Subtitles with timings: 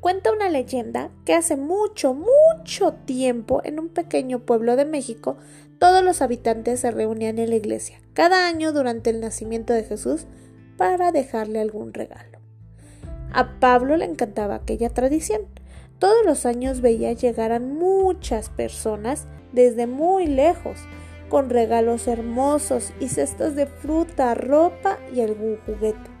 [0.00, 5.38] Cuenta una leyenda que hace mucho, mucho tiempo en un pequeño pueblo de México
[5.78, 10.26] todos los habitantes se reunían en la iglesia cada año durante el nacimiento de Jesús
[10.76, 12.38] para dejarle algún regalo.
[13.32, 15.42] A Pablo le encantaba aquella tradición.
[15.98, 20.78] Todos los años veía llegar a muchas personas desde muy lejos,
[21.28, 26.13] con regalos hermosos y cestas de fruta, ropa y algún juguete.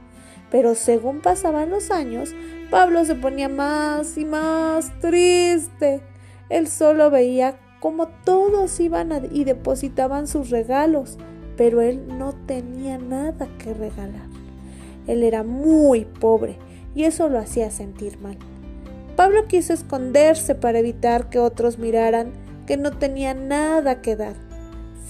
[0.54, 2.32] Pero según pasaban los años,
[2.70, 6.00] Pablo se ponía más y más triste.
[6.48, 11.18] Él solo veía cómo todos iban y depositaban sus regalos,
[11.56, 14.28] pero él no tenía nada que regalar.
[15.08, 16.56] Él era muy pobre
[16.94, 18.38] y eso lo hacía sentir mal.
[19.16, 22.30] Pablo quiso esconderse para evitar que otros miraran
[22.68, 24.36] que no tenía nada que dar.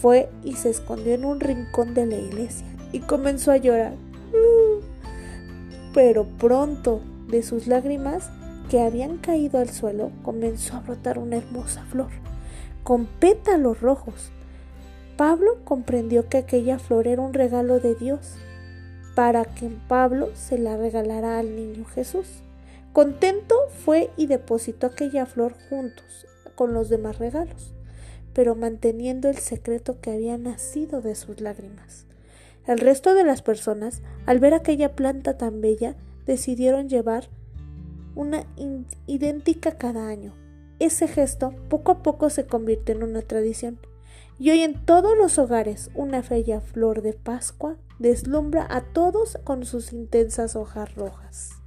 [0.01, 3.93] Fue y se escondió en un rincón de la iglesia y comenzó a llorar.
[5.95, 8.29] Pero pronto de sus lágrimas
[8.69, 12.11] que habían caído al suelo comenzó a brotar una hermosa flor,
[12.83, 14.31] con pétalos rojos.
[15.17, 18.35] Pablo comprendió que aquella flor era un regalo de Dios
[19.15, 22.27] para que Pablo se la regalara al niño Jesús.
[22.93, 27.73] Contento fue y depositó aquella flor juntos con los demás regalos,
[28.33, 32.07] pero manteniendo el secreto que había nacido de sus lágrimas.
[32.67, 37.29] El resto de las personas, al ver aquella planta tan bella, decidieron llevar
[38.15, 38.47] una
[39.07, 40.35] idéntica cada año.
[40.79, 43.79] Ese gesto poco a poco se convirtió en una tradición
[44.39, 49.65] y hoy en todos los hogares una bella flor de Pascua deslumbra a todos con
[49.65, 51.64] sus intensas hojas rojas.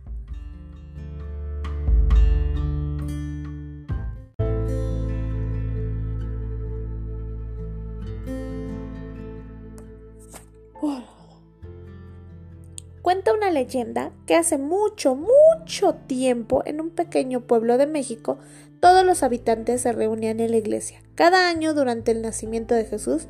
[13.07, 18.37] Cuenta una leyenda que hace mucho, mucho tiempo en un pequeño pueblo de México
[18.81, 23.29] todos los habitantes se reunían en la iglesia cada año durante el nacimiento de Jesús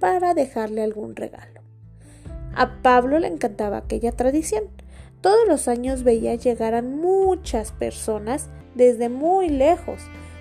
[0.00, 1.60] para dejarle algún regalo.
[2.54, 4.64] A Pablo le encantaba aquella tradición.
[5.20, 10.00] Todos los años veía llegar a muchas personas desde muy lejos,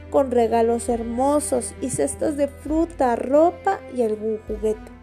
[0.10, 4.97] con regalos hermosos y cestas de fruta, ropa y algún juguete.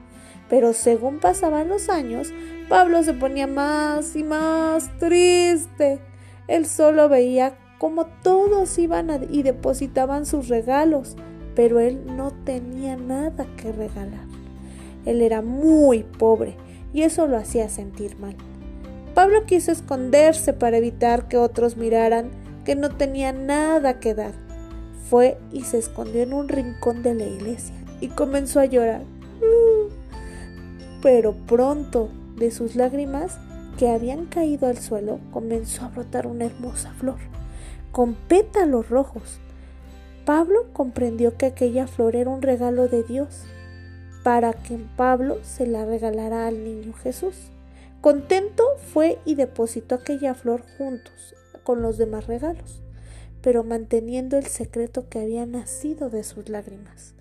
[0.49, 2.33] Pero según pasaban los años,
[2.69, 6.01] Pablo se ponía más y más triste.
[6.49, 11.17] Él solo veía cómo todos iban y depositaban sus regalos,
[11.55, 14.27] pero él no tenía nada que regalar.
[15.05, 16.57] Él era muy pobre
[16.93, 18.37] y eso lo hacía sentir mal.
[19.15, 22.31] Pablo quiso esconderse para evitar que otros miraran
[22.65, 24.33] que no tenía nada que dar.
[25.09, 29.03] Fue y se escondió en un rincón de la iglesia y comenzó a llorar
[31.05, 33.39] pero pronto de sus lágrimas
[33.79, 37.19] que habían caído al suelo comenzó a brotar una hermosa flor,
[37.93, 39.39] con pétalos rojos.
[40.25, 43.43] Pablo comprendió que aquella flor era un regalo de Dios,
[44.23, 47.37] para que Pablo se la regalara al niño Jesús.
[48.01, 52.81] Contento fue y depositó aquella flor juntos con los demás regalos,
[53.43, 57.13] pero manteniendo el secreto que había nacido de sus lágrimas.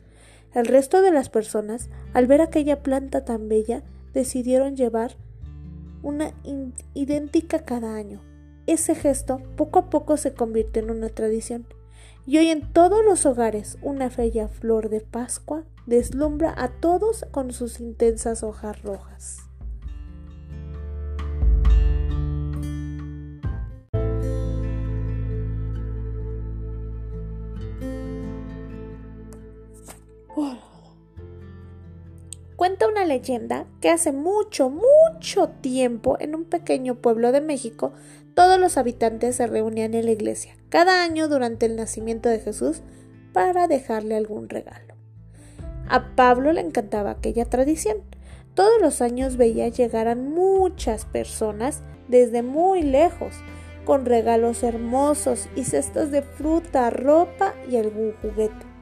[0.53, 3.83] El resto de las personas, al ver aquella planta tan bella,
[4.13, 5.17] decidieron llevar
[6.03, 6.33] una
[6.93, 8.21] idéntica cada año.
[8.67, 11.65] Ese gesto poco a poco se convirtió en una tradición.
[12.25, 17.51] Y hoy en todos los hogares una bella flor de Pascua deslumbra a todos con
[17.51, 19.39] sus intensas hojas rojas.
[33.05, 37.93] Leyenda que hace mucho, mucho tiempo en un pequeño pueblo de México
[38.33, 42.81] todos los habitantes se reunían en la iglesia cada año durante el nacimiento de Jesús
[43.31, 44.95] para dejarle algún regalo.
[45.87, 47.97] A Pablo le encantaba aquella tradición.
[48.55, 53.35] Todos los años veía llegar a muchas personas desde muy lejos,
[53.85, 58.72] con regalos hermosos y cestas de fruta, ropa y algún juguete.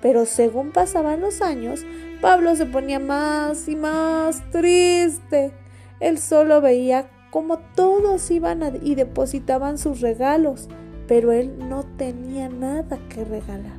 [0.00, 1.84] Pero según pasaban los años,
[2.20, 5.52] Pablo se ponía más y más triste.
[6.00, 10.68] Él solo veía cómo todos iban y depositaban sus regalos,
[11.06, 13.78] pero él no tenía nada que regalar.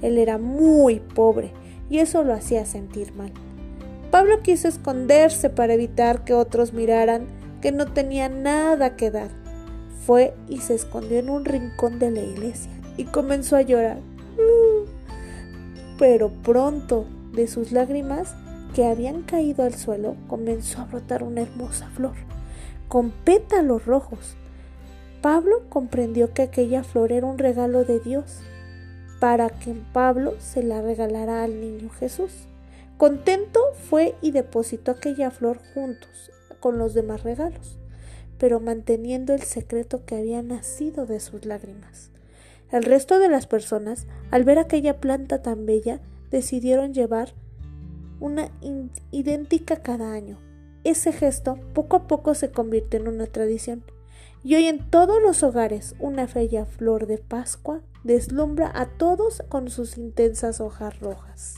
[0.00, 1.52] Él era muy pobre
[1.88, 3.32] y eso lo hacía sentir mal.
[4.10, 7.26] Pablo quiso esconderse para evitar que otros miraran
[7.60, 9.30] que no tenía nada que dar.
[10.04, 13.98] Fue y se escondió en un rincón de la iglesia y comenzó a llorar.
[16.02, 18.34] Pero pronto de sus lágrimas
[18.74, 22.16] que habían caído al suelo comenzó a brotar una hermosa flor,
[22.88, 24.34] con pétalos rojos.
[25.20, 28.40] Pablo comprendió que aquella flor era un regalo de Dios
[29.20, 32.48] para que Pablo se la regalara al niño Jesús.
[32.96, 37.78] Contento fue y depositó aquella flor juntos con los demás regalos,
[38.38, 42.11] pero manteniendo el secreto que había nacido de sus lágrimas.
[42.72, 47.34] El resto de las personas, al ver aquella planta tan bella, decidieron llevar
[48.18, 48.50] una
[49.10, 50.38] idéntica cada año.
[50.82, 53.84] Ese gesto poco a poco se convirtió en una tradición
[54.42, 59.68] y hoy en todos los hogares una bella flor de Pascua deslumbra a todos con
[59.68, 61.56] sus intensas hojas rojas.